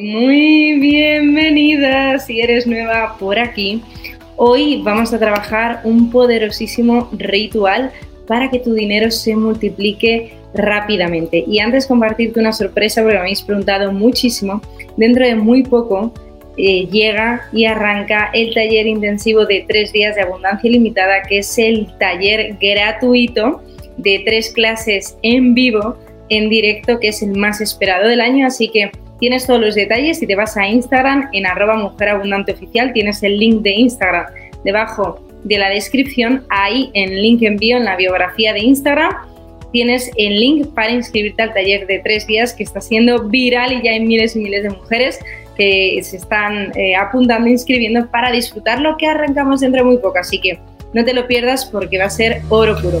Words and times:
Muy 0.00 0.78
bienvenida 0.78 2.20
si 2.20 2.40
eres 2.40 2.68
nueva 2.68 3.16
por 3.18 3.36
aquí. 3.36 3.82
Hoy 4.36 4.80
vamos 4.84 5.12
a 5.12 5.18
trabajar 5.18 5.80
un 5.82 6.12
poderosísimo 6.12 7.08
ritual 7.10 7.90
para 8.28 8.48
que 8.48 8.60
tu 8.60 8.74
dinero 8.74 9.10
se 9.10 9.34
multiplique 9.34 10.34
rápidamente. 10.54 11.42
Y 11.44 11.58
antes 11.58 11.88
compartirte 11.88 12.38
una 12.38 12.52
sorpresa, 12.52 13.02
porque 13.02 13.16
me 13.16 13.22
habéis 13.22 13.42
preguntado 13.42 13.90
muchísimo, 13.90 14.62
dentro 14.96 15.26
de 15.26 15.34
muy 15.34 15.64
poco 15.64 16.12
eh, 16.56 16.86
llega 16.86 17.48
y 17.52 17.64
arranca 17.64 18.30
el 18.32 18.54
taller 18.54 18.86
intensivo 18.86 19.46
de 19.46 19.64
tres 19.66 19.92
días 19.92 20.14
de 20.14 20.22
abundancia 20.22 20.70
ilimitada, 20.70 21.24
que 21.28 21.38
es 21.38 21.58
el 21.58 21.88
taller 21.98 22.56
gratuito 22.60 23.62
de 23.96 24.22
tres 24.24 24.52
clases 24.52 25.18
en 25.22 25.54
vivo, 25.54 25.96
en 26.28 26.48
directo, 26.48 27.00
que 27.00 27.08
es 27.08 27.20
el 27.20 27.36
más 27.36 27.60
esperado 27.60 28.06
del 28.06 28.20
año. 28.20 28.46
Así 28.46 28.68
que 28.68 28.92
tienes 29.18 29.46
todos 29.46 29.60
los 29.60 29.74
detalles. 29.74 30.18
Si 30.18 30.26
te 30.26 30.34
vas 30.34 30.56
a 30.56 30.66
Instagram, 30.66 31.28
en 31.32 31.46
arroba 31.46 31.76
mujer 31.76 32.10
abundante 32.10 32.52
oficial, 32.52 32.92
tienes 32.92 33.22
el 33.22 33.38
link 33.38 33.62
de 33.62 33.70
Instagram 33.70 34.26
debajo 34.64 35.20
de 35.44 35.58
la 35.58 35.68
descripción. 35.70 36.44
Ahí 36.50 36.90
en 36.94 37.22
link 37.22 37.42
envío, 37.42 37.76
en 37.76 37.84
la 37.84 37.96
biografía 37.96 38.52
de 38.52 38.60
Instagram, 38.60 39.12
tienes 39.72 40.10
el 40.16 40.38
link 40.38 40.68
para 40.74 40.90
inscribirte 40.90 41.42
al 41.42 41.52
taller 41.52 41.86
de 41.86 41.98
tres 41.98 42.26
días 42.26 42.54
que 42.54 42.62
está 42.62 42.80
siendo 42.80 43.28
viral 43.28 43.72
y 43.72 43.82
ya 43.82 43.92
hay 43.92 44.00
miles 44.00 44.34
y 44.36 44.40
miles 44.40 44.62
de 44.62 44.70
mujeres 44.70 45.18
que 45.56 46.00
se 46.02 46.16
están 46.16 46.72
eh, 46.76 46.94
apuntando, 46.94 47.48
inscribiendo 47.48 48.08
para 48.10 48.30
disfrutar 48.30 48.80
lo 48.80 48.96
que 48.96 49.06
arrancamos 49.06 49.60
dentro 49.60 49.82
de 49.82 49.90
muy 49.90 49.98
poco. 49.98 50.18
Así 50.18 50.40
que 50.40 50.58
no 50.94 51.04
te 51.04 51.12
lo 51.12 51.26
pierdas 51.26 51.66
porque 51.66 51.98
va 51.98 52.04
a 52.04 52.10
ser 52.10 52.40
oro 52.48 52.76
puro. 52.80 53.00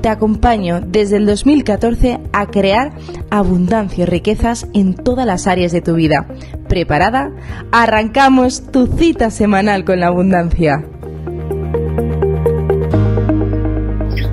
te 0.01 0.09
acompaño 0.09 0.81
desde 0.81 1.17
el 1.17 1.25
2014 1.27 2.19
a 2.33 2.47
crear 2.47 2.91
abundancia 3.29 4.03
y 4.03 4.05
riquezas 4.05 4.67
en 4.73 4.95
todas 4.95 5.27
las 5.27 5.47
áreas 5.47 5.71
de 5.71 5.81
tu 5.81 5.93
vida. 5.93 6.27
¿Preparada? 6.67 7.31
Arrancamos 7.71 8.71
tu 8.71 8.87
cita 8.87 9.29
semanal 9.29 9.85
con 9.85 9.99
la 9.99 10.07
abundancia. 10.07 10.83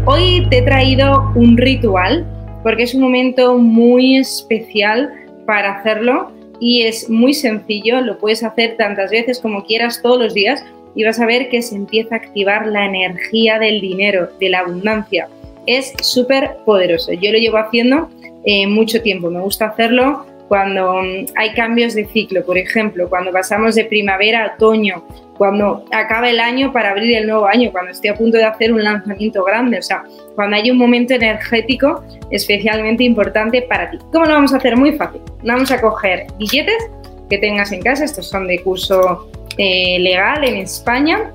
Hoy 0.06 0.46
te 0.48 0.58
he 0.58 0.62
traído 0.62 1.32
un 1.34 1.58
ritual 1.58 2.26
porque 2.62 2.84
es 2.84 2.94
un 2.94 3.02
momento 3.02 3.58
muy 3.58 4.16
especial 4.16 5.10
para 5.46 5.76
hacerlo 5.76 6.32
y 6.60 6.82
es 6.82 7.08
muy 7.10 7.34
sencillo, 7.34 8.00
lo 8.00 8.18
puedes 8.18 8.42
hacer 8.42 8.76
tantas 8.76 9.10
veces 9.10 9.38
como 9.38 9.64
quieras 9.64 10.00
todos 10.02 10.18
los 10.18 10.34
días 10.34 10.64
y 10.94 11.04
vas 11.04 11.20
a 11.20 11.26
ver 11.26 11.50
que 11.50 11.62
se 11.62 11.76
empieza 11.76 12.14
a 12.14 12.18
activar 12.18 12.66
la 12.66 12.86
energía 12.86 13.58
del 13.58 13.80
dinero, 13.80 14.30
de 14.40 14.48
la 14.48 14.60
abundancia 14.60 15.28
es 15.68 15.92
súper 16.00 16.56
poderoso. 16.64 17.12
Yo 17.12 17.30
lo 17.30 17.38
llevo 17.38 17.58
haciendo 17.58 18.08
eh, 18.44 18.66
mucho 18.66 19.02
tiempo, 19.02 19.30
me 19.30 19.40
gusta 19.40 19.66
hacerlo 19.66 20.24
cuando 20.48 21.02
mm, 21.02 21.26
hay 21.36 21.52
cambios 21.52 21.94
de 21.94 22.06
ciclo, 22.06 22.44
por 22.44 22.56
ejemplo, 22.56 23.08
cuando 23.08 23.30
pasamos 23.30 23.74
de 23.74 23.84
primavera 23.84 24.44
a 24.44 24.54
otoño, 24.54 25.04
cuando 25.36 25.84
acaba 25.92 26.30
el 26.30 26.40
año 26.40 26.72
para 26.72 26.90
abrir 26.90 27.16
el 27.16 27.26
nuevo 27.26 27.46
año, 27.46 27.70
cuando 27.70 27.92
estoy 27.92 28.10
a 28.10 28.14
punto 28.14 28.38
de 28.38 28.44
hacer 28.44 28.72
un 28.72 28.82
lanzamiento 28.82 29.44
grande, 29.44 29.78
o 29.78 29.82
sea, 29.82 30.04
cuando 30.34 30.56
hay 30.56 30.70
un 30.70 30.78
momento 30.78 31.14
energético 31.14 32.02
especialmente 32.30 33.04
importante 33.04 33.62
para 33.62 33.90
ti. 33.90 33.98
¿Cómo 34.10 34.24
lo 34.24 34.32
vamos 34.32 34.54
a 34.54 34.56
hacer? 34.56 34.76
Muy 34.76 34.92
fácil. 34.92 35.20
Vamos 35.44 35.70
a 35.70 35.80
coger 35.80 36.26
billetes 36.38 36.90
que 37.28 37.38
tengas 37.38 37.70
en 37.72 37.82
casa, 37.82 38.04
estos 38.04 38.28
son 38.28 38.48
de 38.48 38.60
curso 38.62 39.30
eh, 39.58 39.98
legal 40.00 40.44
en 40.44 40.56
España, 40.56 41.32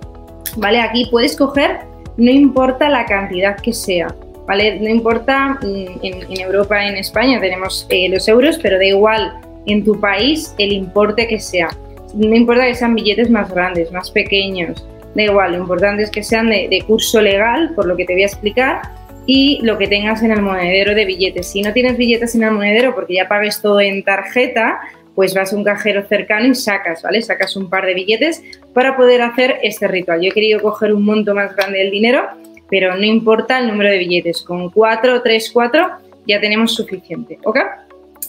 ¿vale? 0.58 0.82
Aquí 0.82 1.08
puedes 1.12 1.38
coger, 1.38 1.82
no 2.18 2.32
importa 2.32 2.90
la 2.90 3.06
cantidad 3.06 3.56
que 3.58 3.74
sea, 3.74 4.08
¿vale? 4.48 4.80
No 4.80 4.90
importa, 4.90 5.60
mm, 5.62 6.00
en, 6.04 6.42
Europa, 6.42 6.86
en 6.86 6.98
España 6.98 7.40
tenemos 7.40 7.86
eh, 7.90 8.10
los 8.10 8.28
euros, 8.28 8.60
pero 8.62 8.78
da 8.78 8.86
igual 8.86 9.34
en 9.66 9.84
tu 9.84 10.00
país 10.00 10.54
el 10.58 10.72
importe 10.72 11.28
que 11.28 11.40
sea. 11.40 11.70
No 12.14 12.36
importa 12.36 12.66
que 12.66 12.76
sean 12.76 12.96
billetes 12.96 13.30
más 13.30 13.52
grandes, 13.52 13.92
más 13.92 14.12
pequeños, 14.12 14.86
da 15.16 15.24
igual, 15.24 15.54
lo 15.54 15.60
importante 15.60 16.04
es 16.04 16.12
que 16.12 16.24
sean 16.24 16.50
de, 16.50 16.84
curso 16.86 17.22
legal, 17.22 17.72
por 17.76 17.86
lo 17.86 17.96
que 17.96 18.06
te 18.06 18.14
voy 18.14 18.24
a 18.24 18.28
explicar, 18.28 18.82
y 19.26 19.60
lo 19.64 19.78
que 19.78 19.88
tengas 19.88 20.22
en 20.22 20.32
el 20.32 20.42
monedero 20.42 20.94
de 20.94 21.06
billetes. 21.06 21.48
Si 21.48 21.62
no 21.62 21.72
tienes 21.72 21.98
billetes 21.98 22.36
en 22.36 22.44
el 22.44 22.52
monedero 22.52 22.94
porque 22.94 23.16
ya 23.16 23.28
pagues 23.28 23.62
todo 23.62 23.80
en 23.80 24.04
tarjeta, 24.04 24.82
pues 25.16 25.34
vas 25.34 25.54
a 25.54 25.56
un 25.56 25.64
cajero 25.64 26.06
cercano 26.08 26.48
y 26.48 26.56
sacas, 26.56 27.02
¿vale? 27.04 27.22
Sacas 27.22 27.56
un 27.56 27.70
par 27.70 27.86
de 27.86 27.94
billetes 27.94 28.44
para 28.74 28.98
poder 28.98 29.22
hacer 29.22 29.60
este 29.64 29.88
ritual. 29.88 30.22
Yo 30.22 30.30
he 30.30 30.32
querido 30.32 30.60
coger 30.62 30.94
un 30.94 31.06
monto 31.06 31.34
más 31.34 31.56
grande 31.56 31.80
del 31.80 31.92
dinero 31.92 32.28
pero 32.74 32.96
no 32.96 33.04
importa 33.04 33.60
el 33.60 33.68
número 33.68 33.92
de 33.92 34.00
billetes, 34.00 34.42
con 34.42 34.72
4, 34.72 35.22
3, 35.22 35.52
4 35.54 35.92
ya 36.28 36.42
tenemos 36.42 36.74
suficiente, 36.74 37.38
¿ok? 37.44 37.60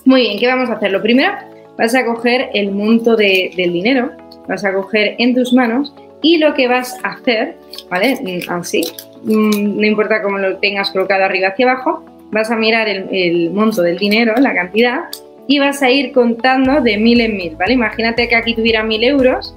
Muy 0.05 0.21
bien, 0.21 0.38
¿qué 0.38 0.47
vamos 0.47 0.69
a 0.69 0.75
hacer? 0.75 0.93
Lo 0.93 1.00
primero, 1.00 1.32
vas 1.78 1.94
a 1.94 2.05
coger 2.05 2.50
el 2.53 2.71
monto 2.71 3.16
del 3.16 3.54
dinero, 3.54 4.10
vas 4.47 4.62
a 4.66 4.75
coger 4.75 5.15
en 5.19 5.34
tus 5.34 5.54
manos 5.54 5.94
y 6.21 6.37
lo 6.37 6.53
que 6.53 6.69
vas 6.69 6.94
a 7.03 7.12
hacer, 7.12 7.56
¿vale? 7.88 8.19
Mm, 8.21 8.50
así, 8.50 8.83
mm, 9.22 9.81
no 9.81 9.87
importa 9.87 10.21
cómo 10.21 10.37
lo 10.37 10.59
tengas 10.59 10.91
colocado 10.91 11.25
arriba 11.25 11.49
hacia 11.49 11.71
abajo, 11.71 12.04
vas 12.31 12.50
a 12.50 12.56
mirar 12.56 12.87
el, 12.87 13.09
el 13.12 13.50
monto 13.50 13.81
del 13.81 13.97
dinero, 13.97 14.34
la 14.37 14.53
cantidad, 14.53 15.04
y 15.47 15.59
vas 15.59 15.81
a 15.81 15.91
ir 15.91 16.12
contando 16.12 16.83
de 16.83 16.99
mil 16.99 17.22
en 17.22 17.34
mil, 17.38 17.56
¿vale? 17.56 17.72
Imagínate 17.72 18.28
que 18.28 18.37
aquí 18.37 18.54
tuviera 18.54 18.83
mil 18.83 19.04
euros, 19.04 19.56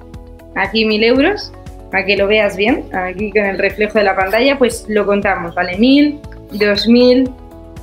aquí 0.54 0.86
mil 0.86 1.04
euros, 1.04 1.52
para 1.90 2.04
que 2.04 2.16
lo 2.16 2.26
veas 2.26 2.56
bien, 2.56 2.84
aquí 2.92 3.30
con 3.30 3.44
el 3.44 3.58
reflejo 3.58 3.98
de 3.98 4.04
la 4.04 4.16
pantalla, 4.16 4.58
pues 4.58 4.84
lo 4.88 5.06
contamos, 5.06 5.54
¿vale? 5.54 5.76
1000, 5.78 6.20
2000, 6.52 7.30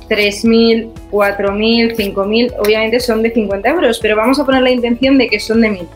3000, 0.08 0.90
4000, 1.10 1.96
5000, 1.96 2.52
obviamente 2.58 3.00
son 3.00 3.22
de 3.22 3.30
50 3.30 3.68
euros, 3.68 3.98
pero 4.00 4.16
vamos 4.16 4.38
a 4.38 4.44
poner 4.44 4.62
la 4.62 4.70
intención 4.70 5.18
de 5.18 5.28
que 5.28 5.40
son 5.40 5.60
de 5.60 5.70
1000, 5.70 5.86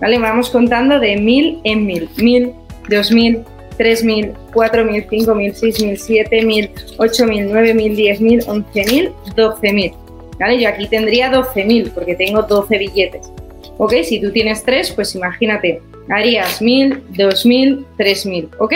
¿vale? 0.00 0.18
Vamos 0.18 0.50
contando 0.50 1.00
de 1.00 1.16
1000 1.16 1.60
en 1.64 1.86
1000, 1.86 2.08
1000, 2.16 2.52
2000, 2.88 3.44
3000, 3.76 4.32
4000, 4.52 5.06
5000, 5.08 5.54
6000, 5.54 5.98
7000, 5.98 6.70
8000, 6.98 7.52
9000, 7.52 7.96
10000, 7.96 8.42
11000, 8.46 9.12
12000, 9.34 9.92
¿vale? 10.38 10.60
Yo 10.60 10.68
aquí 10.68 10.86
tendría 10.88 11.30
12000 11.30 11.90
porque 11.90 12.14
tengo 12.14 12.42
12 12.42 12.78
billetes. 12.78 13.30
¿Ok? 13.78 13.92
Si 14.04 14.20
tú 14.20 14.32
tienes 14.32 14.62
3, 14.62 14.92
pues 14.92 15.14
imagínate, 15.14 15.82
harías 16.08 16.60
1000, 16.60 17.02
2000, 17.10 17.86
3000, 17.96 18.48
¿ok? 18.58 18.74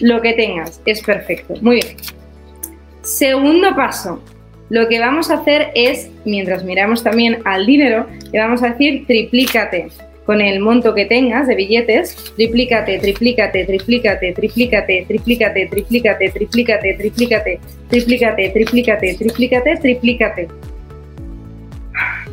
Lo 0.00 0.20
que 0.20 0.32
tengas, 0.32 0.80
es 0.86 1.02
perfecto. 1.02 1.54
Muy 1.60 1.76
bien. 1.76 1.96
Segundo 3.02 3.74
paso, 3.74 4.22
lo 4.70 4.88
que 4.88 5.00
vamos 5.00 5.30
a 5.30 5.34
hacer 5.34 5.68
es, 5.74 6.10
mientras 6.24 6.64
miramos 6.64 7.02
también 7.02 7.38
al 7.44 7.66
dinero, 7.66 8.06
le 8.32 8.38
vamos 8.38 8.62
a 8.62 8.70
decir 8.70 9.06
triplícate 9.06 9.88
con 10.24 10.40
el 10.40 10.60
monto 10.60 10.94
que 10.94 11.04
tengas 11.04 11.48
de 11.48 11.56
billetes, 11.56 12.32
triplícate, 12.36 12.98
triplícate, 12.98 13.64
triplícate, 13.64 14.32
triplícate, 14.32 15.04
triplícate, 15.08 15.68
triplícate, 15.68 16.30
triplícate, 16.30 16.94
triplícate, 16.96 17.60
triplícate, 17.90 18.48
triplícate, 18.50 19.14
triplícate, 19.14 19.76
triplícate. 19.76 20.48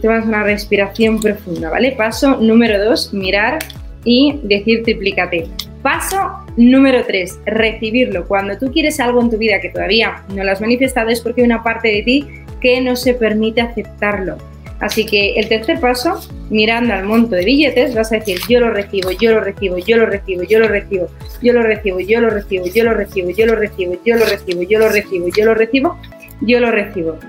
Tomas 0.01 0.25
una 0.25 0.43
respiración 0.43 1.19
profunda, 1.19 1.69
¿vale? 1.69 1.91
Paso 1.91 2.37
número 2.37 2.81
dos, 2.85 3.13
mirar 3.13 3.59
y 4.03 4.39
decir 4.43 4.83
triplícate. 4.83 5.47
Paso 5.81 6.17
número 6.57 7.05
3, 7.05 7.39
recibirlo. 7.45 8.27
Cuando 8.27 8.57
tú 8.57 8.71
quieres 8.71 8.99
algo 8.99 9.21
en 9.21 9.29
tu 9.29 9.37
vida 9.37 9.61
que 9.61 9.69
todavía 9.69 10.23
no 10.35 10.43
lo 10.43 10.51
has 10.51 10.61
manifestado 10.61 11.09
es 11.09 11.21
porque 11.21 11.41
hay 11.41 11.45
una 11.45 11.63
parte 11.63 11.87
de 11.87 12.01
ti 12.03 12.27
que 12.59 12.81
no 12.81 12.95
se 12.95 13.13
permite 13.13 13.61
aceptarlo. 13.61 14.37
Así 14.79 15.05
que 15.05 15.33
el 15.33 15.49
tercer 15.49 15.79
paso, 15.79 16.21
mirando 16.49 16.93
al 16.93 17.03
monto 17.03 17.35
de 17.35 17.43
billetes, 17.43 17.93
vas 17.95 18.11
a 18.11 18.15
decir 18.15 18.39
yo 18.47 18.61
lo 18.61 18.71
recibo, 18.71 19.11
yo 19.11 19.31
lo 19.31 19.41
recibo, 19.41 19.77
yo 19.77 19.97
lo 19.97 20.05
recibo, 20.05 20.43
yo 20.43 20.59
lo 20.59 20.67
recibo, 20.67 21.07
yo 21.41 21.53
lo 21.53 21.61
recibo, 21.63 21.99
yo 21.99 22.21
lo 22.21 22.29
recibo, 22.29 22.65
yo 22.65 22.83
lo 22.83 22.95
recibo, 22.99 23.33
yo 23.33 23.45
lo 23.45 23.55
recibo, 23.55 23.93
yo 24.03 24.15
lo 24.15 24.25
recibo, 24.25 24.63
yo 24.63 24.79
lo 24.79 24.89
recibo, 24.89 25.27
yo 25.29 25.45
lo 25.45 25.53
recibo, 25.53 25.97
yo 26.41 26.59
lo 26.59 26.71
recibo. 26.71 27.19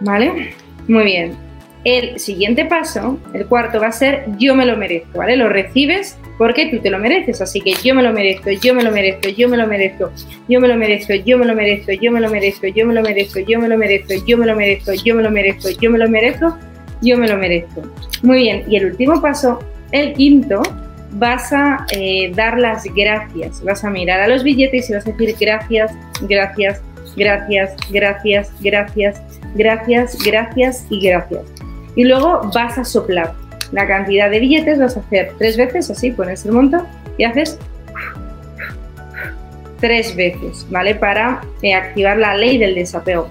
¿Vale? 0.00 0.52
Muy 0.86 1.04
bien. 1.04 1.45
El 1.86 2.18
siguiente 2.18 2.64
paso, 2.64 3.20
el 3.32 3.46
cuarto, 3.46 3.78
va 3.78 3.86
a 3.86 3.92
ser 3.92 4.24
yo 4.38 4.56
me 4.56 4.66
lo 4.66 4.76
merezco, 4.76 5.18
¿vale? 5.18 5.36
Lo 5.36 5.48
recibes 5.48 6.18
porque 6.36 6.66
tú 6.66 6.80
te 6.80 6.90
lo 6.90 6.98
mereces, 6.98 7.40
así 7.40 7.60
que 7.60 7.74
yo 7.74 7.94
me 7.94 8.02
lo 8.02 8.12
merezco, 8.12 8.50
yo 8.50 8.74
me 8.74 8.82
lo 8.82 8.90
merezco, 8.90 9.28
yo 9.28 9.48
me 9.48 9.56
lo 9.56 9.68
merezco, 9.68 10.10
yo 10.48 10.58
me 10.58 10.66
lo 10.66 10.74
merezco, 10.74 11.14
yo 11.14 11.38
me 11.38 11.46
lo 11.46 11.54
merezco, 11.54 11.92
yo 11.92 12.10
me 12.10 12.20
lo 12.20 12.28
merezco, 12.28 12.72
yo 12.72 12.88
me 12.88 12.90
lo 12.90 13.04
merezco, 13.04 13.38
yo 13.38 13.60
me 13.60 13.68
lo 13.68 13.78
merezco, 13.78 14.18
yo 14.26 14.36
me 14.36 14.46
lo 14.46 14.56
merezco, 14.56 14.94
yo 14.94 15.14
me 15.14 15.22
lo 15.22 15.30
merezco, 15.30 15.70
yo 15.80 15.90
me 15.92 15.98
lo 15.98 16.08
merezco, 16.08 16.58
yo 17.02 17.18
me 17.18 17.28
lo 17.28 17.36
merezco. 17.36 17.82
Muy 18.24 18.38
bien, 18.38 18.64
y 18.68 18.78
el 18.78 18.86
último 18.86 19.22
paso, 19.22 19.60
el 19.92 20.12
quinto, 20.14 20.62
vas 21.12 21.52
a 21.52 21.86
dar 22.34 22.58
las 22.58 22.82
gracias, 22.96 23.62
vas 23.62 23.84
a 23.84 23.90
mirar 23.90 24.18
a 24.22 24.26
los 24.26 24.42
billetes 24.42 24.90
y 24.90 24.92
vas 24.92 25.06
a 25.06 25.12
decir 25.12 25.36
gracias, 25.38 25.92
gracias, 26.22 26.82
gracias, 27.16 27.76
gracias, 27.92 28.50
gracias, 28.60 29.22
gracias, 29.54 30.18
gracias 30.24 30.86
y 30.90 31.00
gracias 31.08 31.65
y 31.96 32.04
luego 32.04 32.48
vas 32.54 32.78
a 32.78 32.84
soplar 32.84 33.32
la 33.72 33.86
cantidad 33.86 34.30
de 34.30 34.38
billetes, 34.38 34.78
vas 34.78 34.96
a 34.96 35.00
hacer 35.00 35.32
tres 35.38 35.56
veces, 35.56 35.90
así 35.90 36.12
pones 36.12 36.44
el 36.44 36.52
monto 36.52 36.86
y 37.18 37.24
haces 37.24 37.58
tres 39.80 40.14
veces, 40.14 40.66
¿vale? 40.70 40.94
Para 40.94 41.42
eh, 41.62 41.74
activar 41.74 42.18
la 42.18 42.36
ley 42.36 42.58
del 42.58 42.74
desapego. 42.74 43.28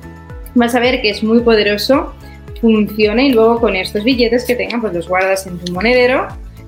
Vas 0.56 0.75
a 0.75 0.79
ver 0.79 1.01
que 1.01 1.09
es 1.09 1.23
muy 1.23 1.39
poderoso, 1.39 2.13
funciona 2.62 3.23
y 3.23 3.31
luego 3.31 3.59
con 3.59 3.75
estos 3.75 4.03
billetes 4.03 4.45
que 4.45 4.56
tengan, 4.56 4.81
pues 4.81 4.94
los 4.94 5.07
guardas 5.07 5.47
en 5.47 5.57
tu 5.59 5.71
monedero 5.71 6.27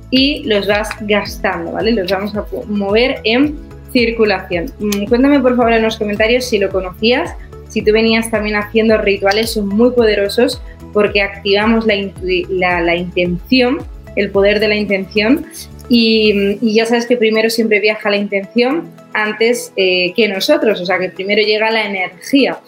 y 0.09 0.43
los 0.43 0.67
vas 0.67 0.89
gastando, 1.01 1.73
¿vale? 1.73 1.91
Los 1.91 2.11
vamos 2.11 2.35
a 2.35 2.45
mover 2.67 3.19
en 3.23 3.57
circulación. 3.91 4.65
Mm, 4.79 5.05
cuéntame 5.05 5.39
por 5.39 5.55
favor 5.55 5.73
en 5.73 5.83
los 5.83 5.97
comentarios 5.97 6.45
si 6.45 6.59
lo 6.59 6.69
conocías, 6.69 7.33
si 7.69 7.81
tú 7.81 7.91
venías 7.91 8.29
también 8.31 8.55
haciendo 8.55 8.97
rituales, 8.97 9.51
son 9.51 9.67
muy 9.67 9.91
poderosos 9.91 10.61
porque 10.93 11.21
activamos 11.21 11.85
la, 11.85 12.81
la, 12.81 12.95
intención, 12.95 13.77
el 14.15 14.31
poder 14.31 14.59
de 14.59 14.67
la 14.67 14.75
intención 14.75 15.45
y, 15.89 16.57
ya 16.73 16.85
sabes 16.85 17.05
que 17.05 17.17
primero 17.17 17.49
siempre 17.49 17.79
viaja 17.79 18.09
la 18.09 18.17
intención 18.17 18.91
antes 19.13 19.71
eh, 19.75 20.13
que 20.15 20.27
nosotros, 20.27 20.81
o 20.81 20.85
sea 20.85 20.97
que 20.99 21.09
primero 21.09 21.41
llega 21.41 21.71
la 21.71 21.85
energía. 21.85 22.59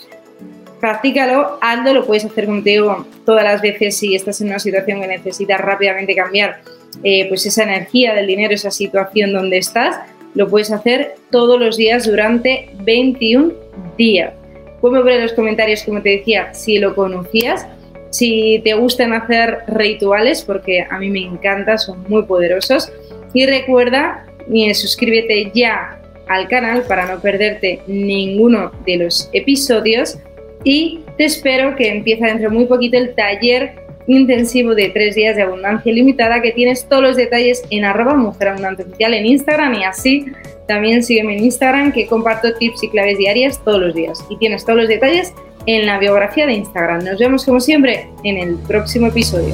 Practícalo, 0.80 1.58
hazlo, 1.62 1.94
lo 1.94 2.06
puedes 2.06 2.24
hacer 2.24 2.46
contigo 2.46 3.06
todas 3.26 3.44
las 3.44 3.62
veces 3.62 3.98
si 3.98 4.16
estás 4.16 4.40
en 4.40 4.48
una 4.48 4.60
situación 4.60 5.02
que 5.02 5.08
necesitas 5.08 5.60
rápidamente 5.60 6.16
cambiar 6.16 6.62
eh, 7.04 7.28
pues 7.28 7.46
esa 7.46 7.64
energía 7.64 8.14
del 8.14 8.28
dinero, 8.28 8.54
esa 8.54 8.72
situación 8.72 9.34
donde 9.34 9.58
estás, 9.58 9.98
lo 10.36 10.48
puedes 10.48 10.72
hacer 10.72 11.16
todos 11.32 11.60
los 11.60 11.76
días 11.76 12.06
durante 12.06 12.70
21 12.84 13.54
días. 13.98 14.34
Ponme 14.82 15.02
ver 15.04 15.16
en 15.16 15.24
los 15.24 15.34
comentarios, 15.34 15.84
como 15.84 16.02
te 16.02 16.10
decía, 16.10 16.54
si 16.54 16.78
lo 16.78 16.96
conocías 16.96 17.68
si 18.10 18.62
te 18.64 18.74
gustan 18.74 19.14
hacer 19.14 19.60
rituales, 19.68 20.44
porque 20.44 20.86
a 20.90 20.98
mí 20.98 21.10
me 21.10 21.22
encanta, 21.22 21.78
son 21.78 22.04
muy 22.08 22.24
poderosos. 22.24 22.92
Y 23.34 23.46
recuerda, 23.46 24.26
suscríbete 24.74 25.52
ya 25.54 26.02
al 26.28 26.48
canal 26.48 26.84
para 26.84 27.06
no 27.06 27.22
perderte 27.22 27.82
ninguno 27.88 28.72
de 28.86 28.98
los 28.98 29.30
episodios. 29.34 30.18
Y 30.64 31.02
te 31.18 31.26
espero 31.26 31.76
que 31.76 31.90
empiece 31.90 32.26
dentro 32.26 32.50
de 32.50 32.56
muy 32.56 32.66
poquito 32.66 32.98
el 32.98 33.16
taller 33.16 33.76
intensivo 34.10 34.76
de 34.76 34.90
tres 34.90 35.16
días 35.16 35.36
de 35.36 35.44
abundancia 35.44 35.92
ilimitada 35.92 36.42
que 36.42 36.52
tienes 36.52 36.88
todos 36.88 37.02
los 37.02 37.16
detalles 37.16 37.64
en 37.70 37.86
arroba 37.86 38.16
mujer 38.16 38.50
abundante 38.50 38.84
oficial 38.84 39.14
en 39.14 39.26
Instagram 39.26 39.76
y 39.76 39.84
así 39.84 40.26
también 40.68 41.04
sígueme 41.04 41.38
en 41.38 41.46
Instagram 41.46 41.92
que 41.92 42.08
comparto 42.08 42.54
tips 42.54 42.84
y 42.84 42.90
claves 42.90 43.18
diarias 43.18 43.64
todos 43.64 43.80
los 43.80 43.94
días 43.94 44.24
y 44.30 44.38
tienes 44.38 44.66
todos 44.66 44.80
los 44.80 44.88
detalles 44.88 45.34
en 45.66 45.86
la 45.86 46.00
biografía 46.00 46.46
de 46.48 46.54
Instagram. 46.54 47.04
Nos 47.04 47.20
vemos 47.20 47.46
como 47.46 47.60
siempre 47.60 48.10
en 48.24 48.38
el 48.38 48.56
próximo 48.68 49.08
episodio. 49.08 49.54